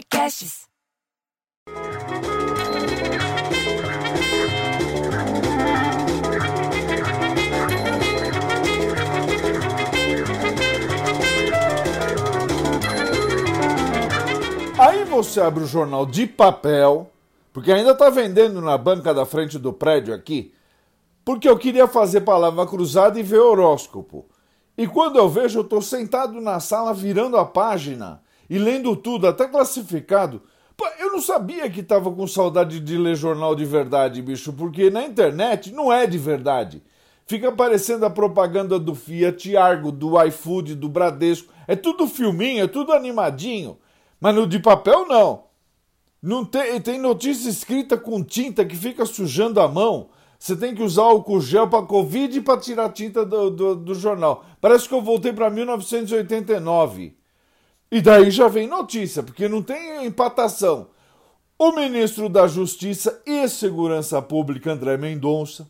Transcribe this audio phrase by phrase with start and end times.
[0.00, 0.66] Podcasts.
[14.78, 17.10] Aí você abre o jornal de papel,
[17.52, 20.54] porque ainda está vendendo na banca da frente do prédio aqui,
[21.22, 24.24] porque eu queria fazer palavra cruzada e ver horóscopo.
[24.78, 29.28] E quando eu vejo, eu estou sentado na sala virando a página e lendo tudo,
[29.28, 30.42] até classificado.
[30.98, 35.04] Eu não sabia que estava com saudade de ler jornal de verdade, bicho, porque na
[35.04, 36.82] internet não é de verdade.
[37.26, 41.52] Fica aparecendo a propaganda do Fiat Argo, do iFood, do Bradesco.
[41.68, 43.78] É tudo filminho, é tudo animadinho.
[44.20, 45.44] Mas no de papel, não.
[46.20, 50.08] Não tem, tem notícia escrita com tinta que fica sujando a mão.
[50.40, 53.94] Você tem que usar álcool gel para Covid e para tirar tinta do, do, do,
[53.94, 54.44] jornal.
[54.60, 57.19] Parece que eu voltei para 1989.
[57.90, 60.88] E daí já vem notícia, porque não tem empatação.
[61.58, 65.68] O ministro da Justiça e Segurança Pública, André Mendonça,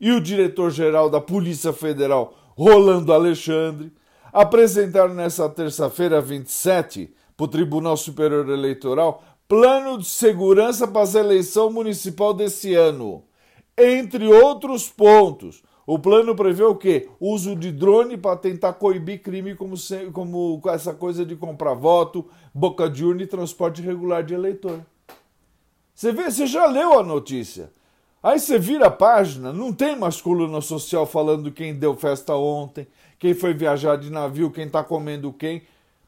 [0.00, 3.92] e o diretor-geral da Polícia Federal, Rolando Alexandre,
[4.32, 11.72] apresentaram nesta terça-feira, 27, para o Tribunal Superior Eleitoral plano de segurança para a eleição
[11.72, 13.24] municipal desse ano.
[13.76, 15.60] Entre outros pontos,
[15.92, 17.08] o plano prevê o quê?
[17.18, 19.74] Uso de drone para tentar coibir crime como,
[20.12, 24.86] como essa coisa de comprar voto, boca de urna e transporte regular de eleitor.
[25.92, 27.72] Você vê, você já leu a notícia.
[28.22, 32.86] Aí você vira a página, não tem mais coluna social falando quem deu festa ontem,
[33.18, 35.62] quem foi viajar de navio, quem está comendo quem.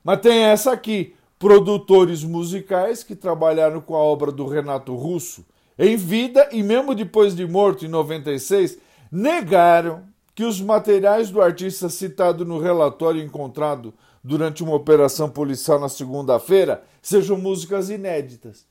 [0.05, 5.45] Mas tem essa aqui produtores musicais que trabalharam com a obra do Renato Russo
[5.77, 8.79] em vida e mesmo depois de morto em 96,
[9.13, 13.93] negaram que os materiais do artista citado no relatório encontrado
[14.25, 18.67] durante uma operação policial na segunda-feira sejam músicas inéditas.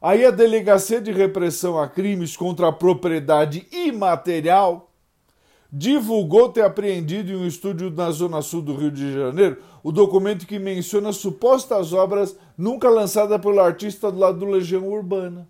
[0.00, 4.90] Aí a Delegacia de Repressão a Crimes contra a Propriedade Imaterial
[5.70, 10.46] divulgou ter apreendido em um estúdio na zona sul do Rio de Janeiro o documento
[10.46, 15.48] que menciona supostas obras nunca lançadas pelo artista do lado do Legião Urbana.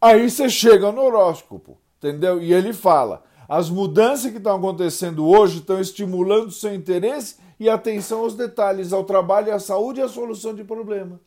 [0.00, 2.42] Aí você chega no horóscopo, entendeu?
[2.42, 8.20] E ele fala: as mudanças que estão acontecendo hoje estão estimulando seu interesse e atenção
[8.20, 11.20] aos detalhes, ao trabalho, à saúde e à solução de problemas.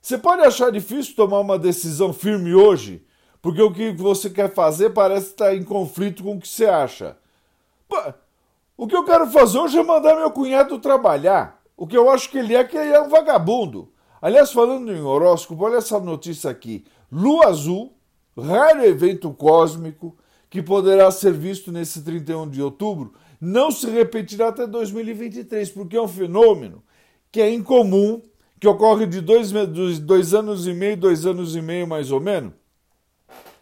[0.00, 3.04] Você pode achar difícil tomar uma decisão firme hoje,
[3.42, 7.16] porque o que você quer fazer parece estar em conflito com o que você acha.
[8.76, 11.60] O que eu quero fazer hoje é mandar meu cunhado trabalhar.
[11.76, 13.92] O que eu acho que ele é que ele é um vagabundo.
[14.22, 16.84] Aliás, falando em horóscopo, olha essa notícia aqui.
[17.10, 17.95] Lua azul,
[18.36, 20.16] raro evento cósmico
[20.48, 26.02] que poderá ser visto nesse 31 de outubro, não se repetirá até 2023, porque é
[26.02, 26.82] um fenômeno
[27.30, 28.22] que é incomum,
[28.58, 29.52] que ocorre de dois,
[30.00, 32.52] dois anos e meio, dois anos e meio mais ou menos,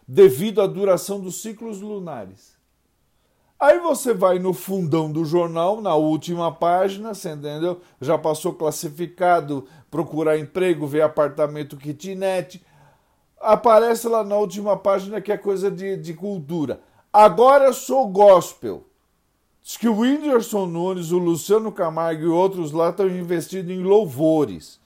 [0.07, 2.55] devido à duração dos ciclos lunares.
[3.59, 7.81] Aí você vai no fundão do jornal, na última página, você entendeu?
[8.01, 12.61] Já passou classificado, procurar emprego, ver apartamento kitnet.
[13.39, 16.79] Aparece lá na última página que é coisa de, de cultura.
[17.11, 18.85] Agora sou gospel.
[19.61, 24.79] Diz que o Whindersson Nunes, o Luciano Camargo e outros lá estão investindo em louvores.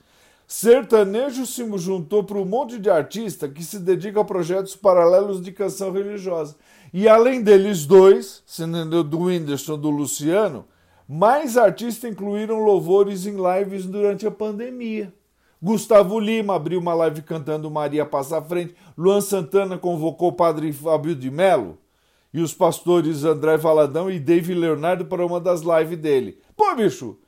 [0.46, 5.52] Sertanejo se juntou para um monte de artista que se dedica a projetos paralelos de
[5.52, 6.56] canção religiosa.
[6.92, 10.64] E além deles dois, sendo do Whindersson do Luciano,
[11.08, 15.12] mais artistas incluíram louvores em lives durante a pandemia.
[15.62, 18.74] Gustavo Lima abriu uma live cantando Maria Passa à Frente.
[18.96, 21.76] Luan Santana convocou o padre Fábio de Melo
[22.32, 26.38] e os pastores André Valadão e Dave Leonardo para uma das lives dele.
[26.56, 27.18] Pô, bicho,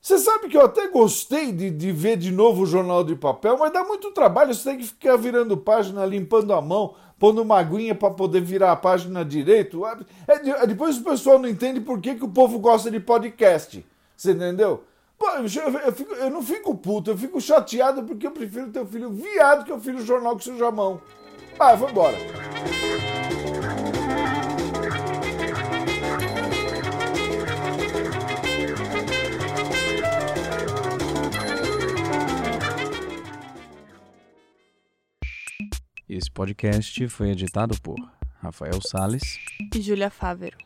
[0.00, 3.58] você sabe que eu até gostei de, de, ver de novo o jornal de papel,
[3.58, 4.54] mas dá muito trabalho.
[4.54, 8.72] Você tem que ficar virando página, limpando a mão, pondo uma aguinha para poder virar
[8.72, 9.84] a página direito.
[9.84, 13.84] É, é, depois o pessoal não entende por que, que o povo gosta de podcast.
[14.16, 14.84] Você entendeu?
[15.18, 18.80] Pô, eu, eu, fico, eu, não fico puto, eu fico chateado porque eu prefiro ter
[18.80, 21.02] um filho viado que o filho jornal que suja a mão.
[21.58, 22.16] Ah, vou embora.
[36.08, 37.96] Esse podcast foi editado por
[38.40, 39.22] Rafael Sales
[39.74, 40.56] e Júlia Fávero.